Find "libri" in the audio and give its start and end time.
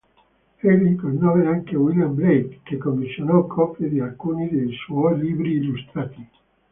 5.19-5.57